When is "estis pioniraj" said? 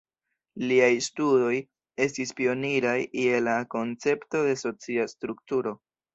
2.05-2.95